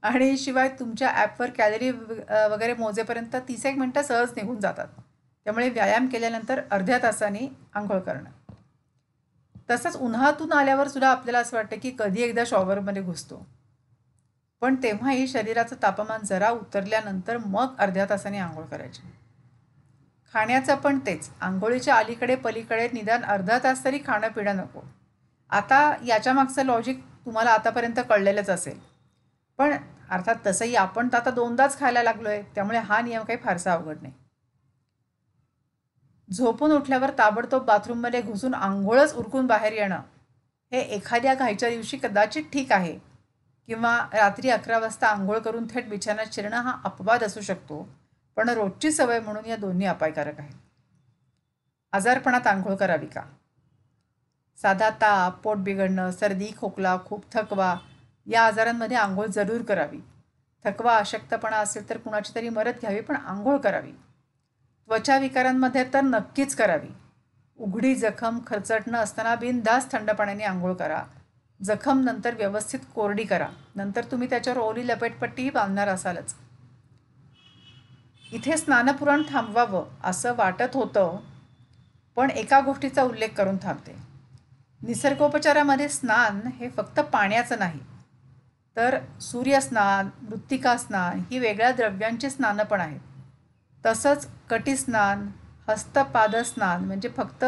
आणि 0.02 0.36
शिवाय 0.36 0.68
तुमच्या 0.68 1.08
ॲपवर 1.08 1.50
कॅलरी 1.50 1.90
वगैरे 1.90 2.74
मोजेपर्यंत 2.74 3.36
तीस 3.48 3.66
एक 3.66 3.76
मिनटं 3.78 4.02
सहज 4.02 4.32
निघून 4.36 4.60
जातात. 4.60 4.88
त्यामुळे 5.46 5.68
व्यायाम 5.68 6.06
केल्यानंतर 6.08 6.60
अर्ध्या 6.70 6.98
तासाने 7.02 7.46
आंघोळ 7.74 7.98
करणं. 7.98 8.30
तसंच 9.70 9.96
उन्हातून 9.96 10.52
आल्यावर 10.52 10.88
सुद्धा 10.88 11.10
आपल्याला 11.10 11.38
असं 11.38 11.56
वाटतं 11.56 11.76
की 11.82 11.94
कधी 11.98 12.22
एकदा 12.22 12.42
शॉवरमध्ये 12.46 13.02
घुसतो. 13.02 13.46
पण 14.62 14.74
तेव्हाही 14.82 15.26
शरीराचं 15.28 15.76
तापमान 15.82 16.24
जरा 16.24 16.50
उतरल्यानंतर 16.50 17.36
मग 17.36 17.74
अर्ध्या 17.78 18.04
तासाने 18.10 18.38
आंघोळ 18.38 18.64
करायची. 18.64 19.02
खाण्याचं 20.34 20.74
पण 20.74 20.98
तेच. 20.98 21.28
आंघोळीच्या 21.40 21.94
अलीकडे 21.94 22.34
पलीकडे 22.36 22.88
निदान 22.92 23.24
अर्धा 23.24 23.58
तास 23.64 23.84
तरी 23.84 23.98
खाणं 24.06 24.28
पिणं 24.28 24.56
नको. 24.56 24.82
आता 25.50 25.94
याच्या 26.06 26.32
मागचं 26.32 26.64
लॉजिक 26.64 27.00
तुम्हाला 27.24 27.50
आतापर्यंत 27.50 28.00
कळलेलंच 28.08 28.50
असेल. 28.50 28.78
पण 29.58 29.76
अर्थात 30.12 30.36
तसंही 30.46 30.74
आपण 30.74 31.08
तर 31.12 31.16
आता 31.16 31.30
दोनदाच 31.30 31.78
खायला 31.78 32.02
लागलो 32.02 32.28
आहे 32.28 32.42
त्यामुळे 32.54 32.78
हा 32.78 33.00
नियम 33.00 33.22
काही 33.24 33.38
फारसा 33.38 33.72
अवघड 33.72 34.02
नाही. 34.02 34.14
झोपून 36.28 36.72
उठल्यावर 36.72 37.10
ताबडतोब 37.18 37.64
बाथरूममध्ये 37.64 38.20
घुसून 38.22 38.54
आंघोळच 38.54 39.14
उरकून 39.14 39.46
बाहेर 39.46 39.72
येणं 39.72 40.00
हे 40.72 40.80
एखाद्या 40.80 41.34
घाईच्या 41.34 41.68
दिवशी 41.68 41.96
कदाचित 41.96 42.44
ठीक 42.52 42.72
आहे. 42.72 42.98
किंवा 43.68 43.96
रात्री 44.12 44.50
अकरा 44.50 44.78
वाजता 44.78 45.06
आंघोळ 45.06 45.38
करून 45.38 45.66
थेट 45.66 45.88
बिछाण्यात 45.88 46.32
शिरणं 46.32 46.56
हा 46.56 46.72
अपवाद 46.84 47.24
असू 47.24 47.40
शकतो 47.40 47.88
पण 48.36 48.48
रोजची 48.48 48.90
सवय 48.92 49.20
म्हणून 49.20 49.46
या 49.46 49.56
दोन्ही 49.56 49.86
अपायकारक 49.86 50.40
आहेत. 50.40 50.54
आजारपणात 51.92 52.46
आंघोळ 52.46 52.74
करावी 52.74 53.06
का? 53.06 53.22
साधा 54.58 54.90
ताप 54.90 55.40
पोट 55.40 55.56
बिघडणं 55.56 56.10
सर्दी 56.10 56.50
खोकला 56.56 56.96
खूप 57.06 57.24
थकवा 57.32 57.74
या 58.26 58.42
आजारांमध्ये 58.42 58.96
आंघोळ 58.96 59.26
जरूर 59.26 59.62
करावी. 59.62 59.98
थकवा 60.64 60.96
अशक्तपणा 60.96 61.56
असेल 61.56 61.88
तर 61.90 61.98
कुणाची 61.98 62.32
तरी 62.34 62.48
मदत 62.48 62.80
घ्यावी 62.80 63.00
पण 63.00 63.16
आंघोळ 63.16 63.56
करावी. 63.56 63.92
त्वचा 64.88 65.16
विकारांमध्ये 65.18 65.84
तर 65.94 66.00
नक्कीच 66.00 66.54
करावी. 66.54 66.88
उघडी 67.58 67.94
जखम 67.94 68.38
खरचटणं 68.46 68.98
असताना 68.98 69.34
बिनदास 69.34 69.90
थंड 69.92 70.10
पाण्याने 70.10 70.44
आंघोळ 70.44 70.72
करा. 70.72 71.02
जखम 71.60 72.00
नंतर 72.00 72.34
व्यवस्थित 72.34 72.80
कोरडी 72.94 73.24
करा. 73.24 73.48
नंतर 73.76 74.04
तुम्ही 74.04 74.28
त्याच्यावर 74.30 74.60
ओली 74.60 74.86
लपेटपट्टीही 74.88 75.50
बांधणार 75.50 75.88
असालच. 75.88 76.34
इथे 78.32 78.56
स्नानपुराण 78.56 79.22
थांबवावं 79.30 79.88
असं 80.04 80.34
वाटत 80.36 80.74
होतं 80.74 81.18
पण 82.16 82.30
एका 82.30 82.60
गोष्टीचा 82.60 83.02
उल्लेख 83.02 83.28
करून 83.36 83.56
थांबते. 83.62 83.96
निसर्गोपचारामध्ये 84.82 85.88
स्नान 85.88 86.40
हे 86.46 86.68
फक्त 86.68 87.00
पाण्याचं 87.00 87.58
नाही 87.58 87.80
तर 88.76 88.98
सूर्यस्नान 89.20 90.08
मृत्तिकास्नान 90.22 91.20
ही 91.30 91.38
वेगळ्या 91.38 91.70
द्रव्यांची 91.72 92.30
स्नानं 92.30 92.62
पण 92.62 92.80
आहेत. 92.80 93.00
तसंच 93.86 94.26
कटिस्नान 94.50 95.28
हस्तपादस्नान 95.68 96.84
म्हणजे 96.84 97.08
फक्त 97.08 97.44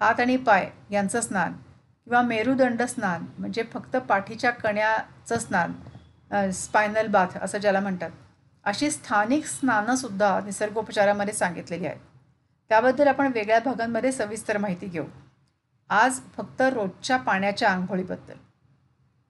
हात 0.00 0.20
आणि 0.20 0.36
पाय 0.36 0.70
यांचं 0.90 1.20
स्नान 1.20 1.52
किंवा 2.06 2.22
मेरुदंड 2.22 2.82
स्नान 2.82 3.24
म्हणजे 3.38 3.62
फक्त 3.72 3.96
पाठीच्या 3.96 4.50
कण्याचं 4.50 5.38
स्नान 5.38 6.50
स्पायनल 6.50 7.06
बाथ 7.06 7.36
असं 7.42 7.58
ज्याला 7.58 7.80
म्हणतात. 7.80 8.10
अशी 8.64 8.90
स्थानिक 8.90 9.46
स्नानंसुद्धा 9.46 10.38
निसर्गोपचारामध्ये 10.44 11.34
सांगितलेली 11.34 11.86
आहेत. 11.86 12.00
त्याबद्दल 12.70 13.08
आपण 13.08 13.32
वेगळ्या 13.32 13.58
भागांमध्ये 13.64 14.12
सविस्तर 14.12 14.58
माहिती 14.58 14.86
घेऊ. 14.86 15.04
आज 15.90 16.20
फक्त 16.36 16.62
रोजच्या 16.62 17.16
पाण्याच्या 17.16 17.70
आंघोळीबद्दल. 17.70 18.34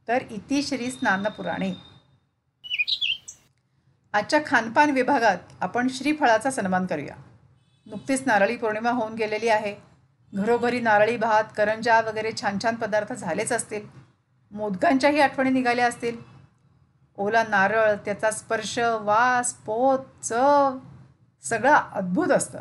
तर 0.09 0.23
इति 0.31 0.63
श्री 0.63 0.91
स्नानपुराणे 0.91 1.73
आजच्या 4.13 4.41
खानपान 4.47 4.91
विभागात 4.91 5.39
आपण 5.61 5.89
श्रीफळाचा 5.89 6.51
सन्मान 6.51 6.87
करूया. 6.87 7.15
नुकतीच 7.87 8.23
नारळी 8.27 8.57
पौर्णिमा 8.57 8.91
होऊन 8.91 9.15
गेलेली 9.15 9.49
आहे. 9.49 9.77
घरोघरी 10.35 10.81
नारळी 10.81 11.17
भात 11.17 11.45
करंजा 11.57 12.01
वगैरे 12.01 12.33
छान 12.41 12.59
छान 12.63 12.75
पदार्थ 12.75 13.13
झालेच 13.13 13.53
असतील. 13.53 13.87
मोदकांच्याही 14.51 15.21
आठवणी 15.21 15.51
निघाल्या 15.51 15.87
असतील. 15.87 16.17
ओला 17.17 17.43
नारळ 17.43 17.95
त्याचा 17.95 18.31
स्पर्श 18.31 18.79
वास 18.79 19.55
पोत 19.55 19.99
चव 20.25 20.79
सगळं 21.43 21.73
अद्भुत 21.73 22.29
असतं. 22.29 22.61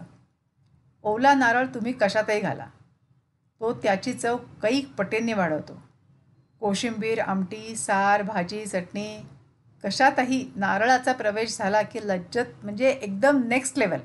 ओला 1.04 1.34
नारळ 1.34 1.66
तुम्ही 1.66 1.94
कशातही 1.94 2.40
घाला. 2.40 2.66
तो 3.60 3.74
त्याची 3.74 4.14
चव 4.14 4.38
कैक 4.38 4.94
पटींनी 4.96 5.34
वाढवतो. 5.34 5.93
कोशिंबीर 6.64 7.20
आमटी 7.20 7.76
सार 7.76 8.22
भाजी 8.22 8.66
चटणी 8.66 9.26
कशातही 9.84 10.52
नारळाचा 10.56 11.14
प्रवेश 11.14 11.58
झाला 11.58 11.82
की 11.82 12.00
लज्जत 12.04 12.64
म्हणजे 12.64 12.90
एकदम 12.90 13.42
नेक्स्ट 13.48 13.78
लेवल 13.78 14.00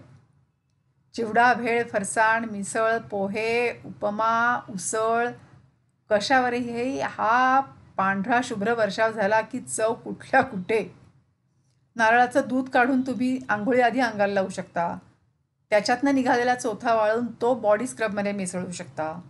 चिवडा 1.15 1.55
भेळ 1.55 1.87
फरसाण 1.89 2.45
मिसळ 2.45 2.99
पोहे 2.99 3.83
उपमा 3.85 4.61
उसळ 4.75 5.29
कशावरही 6.11 7.01
हा 7.01 7.61
पांढरा 7.97 8.41
शुभ्र 8.45 8.75
वर्षाव 8.75 9.13
झाला 9.13 9.41
की 9.41 9.61
चव 9.61 9.95
कुठल्या 9.95 10.41
कुठे. 10.41 10.95
नारळाचं 11.97 12.41
दूध 12.49 12.69
काढून 12.69 13.01
तुम्ही 13.01 13.41
आंघोळी 13.49 13.81
आधी 13.81 14.01
अंगाला 14.01 14.35
लावू 14.35 14.49
शकता. 14.49 14.99
त्याच्यातनं 15.71 16.15
निघालेला 16.15 16.55
चोथा 16.55 16.95
वाळून 16.95 17.27
तो 17.27 17.55
बॉडी 17.55 17.87
स्क्रबमध्ये 17.87 18.33
मिसळू 18.33 18.71
शकता. 18.71 19.21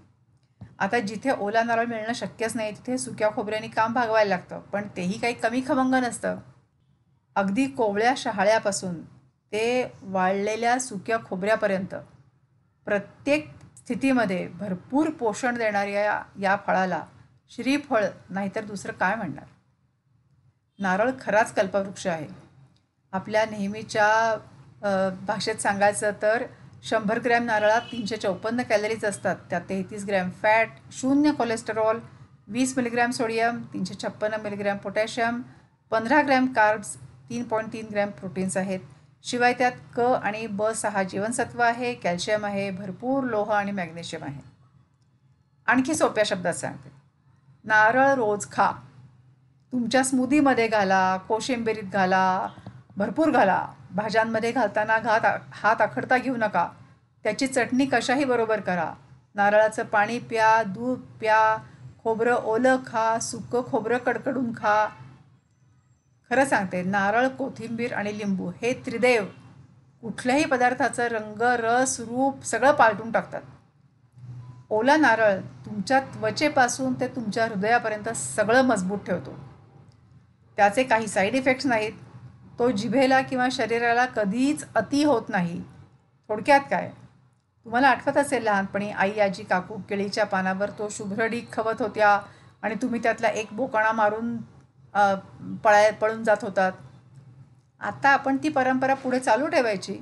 आता 0.78 0.98
जिथे 1.00 1.30
ओला 1.30 1.62
नारळ 1.62 1.84
मिळणं 1.86 2.12
शक्यच 2.12 2.56
नाही 2.56 2.72
तिथे 2.72 2.98
सुक्या 2.98 3.30
खोबऱ्याने 3.34 3.68
काम 3.68 3.92
भागवायला 3.94 4.28
लागतं. 4.28 4.60
पण 4.62 4.88
तेही 4.96 5.18
काही 5.18 5.34
कमी 5.34 5.62
खमंग 5.68 5.94
नसतं. 5.94 6.38
अगदी 7.36 7.66
कोवळ्या 7.68 8.14
शहाळ्यापासून 8.16 9.00
ते 9.52 9.92
वाळलेल्या 10.02 10.78
सुक्या 10.80 11.18
खोबऱ्यापर्यंत 11.24 11.94
प्रत्येक 12.86 13.48
स्थितीमध्ये 13.78 14.46
भरपूर 14.50 15.10
पोषण 15.10 15.56
देणाऱ्या 15.58 16.20
या 16.40 16.56
फळाला 16.66 17.04
श्रीफळ 17.50 18.04
नाहीतर 18.30 18.64
दुसरं 18.64 18.92
काय 18.92 19.14
म्हणणार? 19.14 19.44
नारळ 20.78 21.10
खराच 21.20 21.52
कल्पवृक्ष 21.54 22.06
आहे. 22.06 22.26
आपल्या 23.12 23.44
नेहमीच्या 23.50 24.36
भाषेत 25.26 25.56
सांगायचं 25.56 26.10
तर 26.22 26.44
शंभर 26.84 27.18
ग्रॅम 27.18 27.44
नारळात 27.44 27.80
तीनशे 27.92 28.16
चौपन्न 28.16 28.62
कॅलरीज 28.62 29.04
असतात. 29.04 29.36
त्यात 29.50 29.60
तेहतीस 29.68 30.04
ग्रॅम 30.04 30.30
फॅट 30.42 30.68
शून्य 30.92 31.32
कोलेस्टेरॉल 31.32 31.98
वीस 32.48 32.76
मिलीग्रॅम 32.76 33.10
सोडियम 33.10 33.62
तीनशे 33.72 33.94
छप्पन्न 33.94 34.40
मिलीग्रॅम 34.42 34.76
पोटॅशियम 34.76 35.40
पंधरा 35.90 36.22
ग्रॅम 36.22 36.46
कार्ब्स 36.46 36.96
तीन 37.30 37.42
पॉईंट 37.44 37.72
तीन 37.72 37.86
ग्रॅम 37.90 38.10
प्रोटीन्स 38.10 38.56
आहेत. 38.56 38.80
शिवाय 39.24 39.52
त्यात 39.52 39.72
क 39.96 40.00
आणि 40.00 40.46
ब 40.46 40.70
सहा 40.70 41.02
जीवनसत्व 41.02 41.62
आहे 41.62 41.94
कॅल्शियम 41.94 42.44
आहे 42.44 42.70
भरपूर 42.70 43.24
लोह 43.24 43.52
आणि 43.52 43.72
मॅग्नेशियम 43.72 44.24
आहे. 44.24 44.40
आणखी 45.66 45.94
सोप्या 45.94 46.24
शब्दात 46.26 46.54
सांगते. 46.54 46.90
नारळ 47.64 48.14
रोज 48.14 48.46
खा. 48.52 48.70
तुमच्या 49.72 50.04
स्मूदीमध्ये 50.04 50.68
घाला 50.68 51.16
कोशिंबिरीत 51.16 51.90
घाला 51.92 52.48
भरपूर 52.96 53.30
घाला. 53.30 53.66
भाज्यांमध्ये 53.98 54.52
घालताना 54.52 54.98
घात 54.98 55.26
हात 55.52 55.80
आखडता 55.80 56.18
घेऊ 56.18 56.36
नका. 56.36 56.68
त्याची 57.24 57.46
चटणी 57.46 57.86
कशाही 57.86 58.24
बरोबर 58.24 58.60
करा. 58.60 58.92
नारळाचं 59.34 59.84
पाणी 59.84 60.18
प्या 60.18 60.62
दूध 60.62 61.00
प्या 61.20 61.40
खोबरं 62.02 62.34
ओलं 62.34 62.76
खा 62.86 63.18
सुकं 63.18 63.62
खोबरं 63.70 63.98
कडकडून 63.98 64.52
खा. 64.52 64.86
खरं 66.30 66.44
सांगते 66.44 66.82
नारळ 66.82 67.28
कोथिंबीर 67.28 67.92
आणि 67.92 68.18
लिंबू 68.18 68.50
हे 68.62 68.72
त्रिदेव 68.86 69.24
कुठल्याही 70.02 70.44
पदार्थाचं 70.44 71.06
रंग 71.06 71.42
रस 71.42 72.00
रूप 72.00 72.44
सगळं 72.44 72.72
पालटून 72.72 73.10
टाकतात. 73.10 73.42
ओला 74.70 74.96
नारळ 74.96 75.38
तुमच्या 75.66 76.00
त्वचेपासून 76.00 76.94
ते 77.00 77.06
तुमच्या 77.08 77.46
हृदयापर्यंत 77.46 78.08
सगळं 78.08 78.62
मजबूत 78.62 78.98
ठेवतो. 78.98 79.38
त्याचे 80.56 80.82
काही 80.82 81.06
साईड 81.06 81.34
इफेक्ट्स 81.34 81.66
नाहीत. 81.66 81.92
तो 82.58 82.70
जिभेला 82.70 83.20
किंवा 83.22 83.48
शरीराला 83.52 84.04
कधीच 84.06 84.64
अति 84.76 85.02
होत 85.04 85.28
नाही. 85.28 85.60
थोडक्यात 86.30 86.60
काय? 86.70 86.90
तुम्हाला 87.66 87.88
आठवत 87.88 88.16
असेल 88.16 88.42
लहानपणी 88.44 88.90
आई 88.90 89.18
आजी 89.20 89.42
काकू 89.44 89.76
केळीच्या 89.88 90.24
पानावर 90.26 90.70
तो 90.78 90.88
शुभ्रडीक 90.90 91.52
खवत 91.52 91.82
होत्या 91.82 92.18
आणि 92.62 92.74
तुम्ही 92.82 93.02
त्यातला 93.02 93.28
एक 93.28 93.48
बोकाणा 93.52 93.92
मारून 93.92 94.36
पळाय 95.64 95.90
पळून 95.90 96.22
जात 96.24 96.44
होतात. 96.44 96.72
आता 97.80 98.08
आपण 98.08 98.36
ती 98.42 98.48
परंपरा 98.48 98.94
पुढे 98.94 99.18
चालू 99.20 99.46
ठेवायची. 99.46 99.98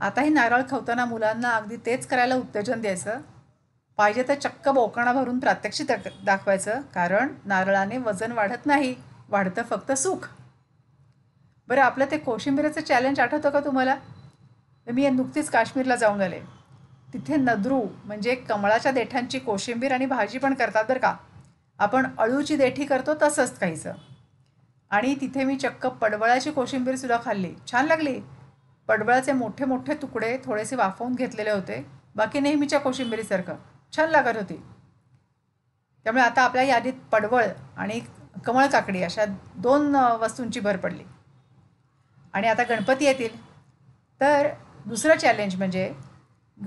आताही 0.00 0.30
नारळ 0.30 0.62
खवताना 0.70 1.04
मुलांना 1.04 1.50
अगदी 1.50 1.76
तेच 1.86 2.06
करायला 2.06 2.34
उत्तेजन 2.34 2.80
द्यायचं. 2.80 3.20
पाहिजे 3.98 4.22
तर 4.28 4.34
चक्क 4.34 4.68
बोकाणा 4.68 5.12
भरून 5.12 5.38
प्रात्यक्षिक 5.38 5.86
दाख 5.86 6.08
दाखवायचं 6.24 6.80
कारण 6.94 7.34
नारळाने 7.44 7.98
वजन 7.98 8.32
वाढत 8.32 8.66
नाही 8.66 8.94
वाढतं 9.28 9.62
फक्त 9.62 9.92
सुख. 9.92 10.28
बरं 11.72 11.82
आपलं 11.82 12.04
ते 12.10 12.16
कोशिंबिराचं 12.18 12.80
चॅलेंज 12.80 13.20
आठवतं 13.20 13.50
का 13.50 13.60
तुम्हाला? 13.60 13.94
मी 14.86 15.08
नुकतीच 15.10 15.48
काश्मीरला 15.50 15.94
जाऊन 15.96 16.20
आले. 16.20 16.40
तिथे 17.12 17.36
नद्रू 17.36 17.80
म्हणजे 18.04 18.34
कमळाच्या 18.34 18.92
देठांची 18.92 19.38
कोशिंबीर 19.38 19.92
आणि 19.92 20.06
भाजी 20.06 20.38
पण 20.38 20.54
करतात 20.54 20.84
बरं 20.88 20.98
का. 20.98 21.14
आपण 21.78 22.06
अळूची 22.18 22.56
देठी 22.56 22.84
करतो 22.84 23.12
तसंच 23.22 23.58
काहीचं 23.58 23.92
आणि 24.90 25.14
तिथे 25.20 25.44
मी 25.44 25.56
चक्क 25.56 25.86
पडवळाची 25.86 26.50
कोशिंबीरसुद्धा 26.50 27.18
खाल्ली. 27.24 27.54
छान 27.70 27.86
लागली. 27.86 28.18
पडवळाचे 28.88 29.32
मोठे 29.32 29.64
मोठे 29.64 29.94
तुकडे 29.94 30.36
थोडेसे 30.44 30.76
वाफवून 30.76 31.14
घेतलेले 31.14 31.50
होते. 31.50 31.84
बाकी 32.16 32.40
नेहमीच्या 32.40 32.80
कोशिंबिरीसारखं. 32.80 33.56
छान 33.96 34.10
लागत 34.10 34.36
होती. 34.36 34.62
त्यामुळे 36.04 36.24
आता 36.24 36.42
आपल्या 36.42 36.64
यादीत 36.64 37.00
पडवळ 37.12 37.46
आणि 37.76 38.00
कमळ 38.44 38.66
काकडी 38.66 39.02
अशा 39.02 39.24
दोन 39.56 39.94
वस्तूंची 40.20 40.60
भर 40.60 40.76
पडली. 40.76 41.04
आणि 42.32 42.48
आता 42.48 42.62
गणपती 42.62 43.04
येतील. 43.04 43.36
तर 44.20 44.48
दुसरं 44.86 45.16
चॅलेंज 45.16 45.56
म्हणजे 45.56 45.92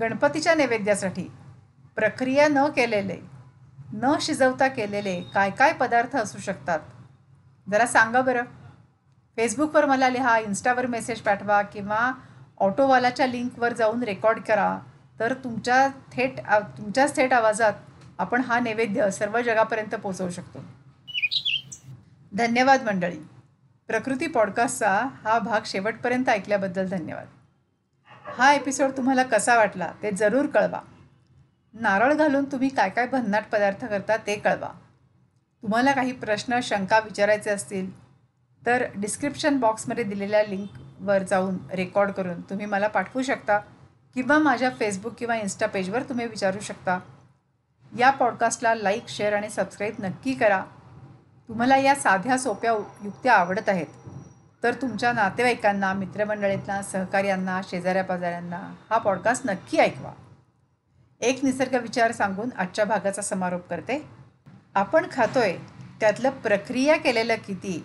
गणपतीच्या 0.00 0.54
नैवेद्यासाठी 0.54 1.28
प्रक्रिया 1.96 2.48
न 2.48 2.66
केलेले 2.66 3.16
न 3.92 4.14
शिजवता 4.20 4.68
केलेले 4.68 5.20
काय 5.34 5.50
काय 5.50 5.72
पदार्थ 5.72 6.16
असू 6.16 6.38
शकतात. 6.38 6.80
जरा 7.70 7.86
सांगा 7.86 8.20
बरं. 8.20 8.42
फेसबुकवर 9.36 9.84
मला 9.84 10.08
लिहा 10.08 10.38
इन्स्टावर 10.38 10.86
मेसेज 10.86 11.20
पाठवा 11.20 11.62
किंवा 11.62 12.12
ऑटोवालाच्या 12.58 13.26
लिंकवर 13.26 13.72
जाऊन 13.72 14.02
रेकॉर्ड 14.02 14.40
करा. 14.40 14.78
तर 15.20 15.34
तुमच्या 15.34 15.88
थेट 16.12 16.40
तुमच्याच 16.78 17.16
थेट 17.16 17.32
आवाजात 17.32 17.72
आपण 18.18 18.40
हा 18.40 18.58
नैवेद्य 18.60 19.10
सर्व 19.10 19.40
जगापर्यंत 19.40 19.94
पोचवू 19.94 20.30
शकतो. 20.30 20.58
धन्यवाद 22.32 22.82
मंडळी. 22.82 23.18
प्रकृती 23.88 24.26
पॉडकास्टचा 24.26 25.08
हा 25.24 25.38
भाग 25.38 25.60
शेवटपर्यंत 25.66 26.28
ऐकल्याबद्दल 26.28 26.88
धन्यवाद. 26.88 27.26
हा 28.38 28.52
एपिसोड 28.52 28.90
तुम्हाला 28.96 29.22
कसा 29.22 29.56
वाटला 29.56 29.92
ते 30.02 30.10
जरूर 30.10 30.46
कळवा. 30.46 30.80
नारळ 31.74 32.14
घालून 32.14 32.44
तुम्ही 32.44 32.68
काय 32.68 32.90
काय 32.90 33.06
भन्नाट 33.06 33.44
पदार्थ 33.52 33.84
करता 33.84 34.16
ते 34.16 34.36
कळवा. 34.36 34.68
तुम्हाला 35.62 35.92
काही 35.92 36.12
प्रश्न 36.12 36.58
शंका 36.62 36.98
विचारायचे 36.98 37.50
असतील 37.50 37.90
तर 38.66 38.84
डिस्क्रिप्शन 38.96 39.58
बॉक्समध्ये 39.58 40.04
दिलेल्या 40.04 40.42
लिंकवर 40.42 41.22
जाऊन 41.22 41.58
रेकॉर्ड 41.72 42.10
करून 42.10 42.40
तुम्ही 42.40 42.66
मला 42.66 42.88
पाठवू 42.88 43.22
शकता 43.22 43.58
किंवा 44.14 44.38
माझ्या 44.38 44.70
फेसबुक 44.70 45.14
किंवा 45.18 45.36
इन्स्टा 45.36 45.66
पेजवर 45.66 46.02
तुम्ही 46.02 46.26
विचारू 46.26 46.60
शकता. 46.60 46.98
या 47.98 48.10
पॉडकास्टला 48.10 48.74
लाईक 48.74 49.08
शेअर 49.08 49.32
आणि 49.32 49.48
सबस्क्राईब 49.48 49.94
नक्की 49.98 50.34
करा. 50.34 50.64
तुम्हाला 51.48 51.76
या 51.76 51.94
साध्या 51.94 52.38
सोप्या 52.38 52.72
युक्त्या 53.04 53.34
आवडत 53.34 53.68
आहेत. 53.68 53.86
तर 54.62 54.74
तुमच्या 54.74 55.12
नातेवाईकांना 55.12 55.92
मित्रमंडळींना 55.92 56.82
सहकार्यांना 56.82 57.60
शेजाऱ्या 57.64 58.04
पाजाऱ्यांना 58.04 58.74
हा 58.90 58.98
पॉडकास्ट 58.98 59.46
नक्की 59.46 59.78
ऐकवा. 59.78 60.12
एक 61.20 61.44
निसर्ग 61.44 61.74
विचार 61.82 62.12
सांगून 62.12 62.48
आजच्या 62.58 62.84
भागाचा 62.84 63.22
समारोप 63.22 63.68
करते. 63.68 64.06
आपण 64.74 65.06
खातोय 65.12 65.56
त्यातलं 66.00 66.30
प्रक्रिया 66.30 66.96
केलेलं 66.96 67.34
किती 67.46 67.84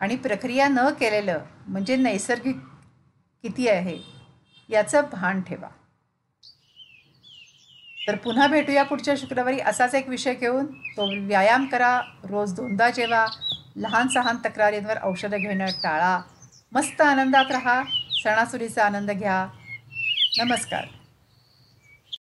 आणि 0.00 0.16
प्रक्रिया 0.16 0.68
न 0.68 0.78
केलेलं 1.00 1.38
म्हणजे 1.66 1.96
नैसर्गिक 1.96 2.56
किती 3.42 3.68
आहे 3.68 3.98
याचं 4.68 5.00
भान 5.12 5.40
ठेवा. 5.40 5.68
तर 8.08 8.16
पुन्हा 8.16 8.46
भेटूया 8.46 8.82
पुढच्या 8.82 9.14
शुक्रवारी 9.16 9.60
असाच 9.60 9.94
एक 9.94 10.08
विषय 10.08 10.34
घेऊन. 10.34 10.66
तो 10.66 11.26
व्यायाम 11.26 11.66
करा 11.66 12.00
रोज 12.24 12.52
दोनदा 12.52 12.90
जेवा 12.90 13.26
लहान 13.76 14.08
सहान 14.08 14.36
तक्रारींवर 14.36 14.98
औषधं 15.02 15.36
घेणं 15.36 15.66
टाळा. 15.66 16.20
मस्त 16.72 17.00
आनंदात 17.00 17.50
राहा 17.50 17.82
सणासुरीचा 18.24 18.84
आनंद 18.84 19.10
घ्या. 19.10 19.46
नमस्कार. 20.38 20.84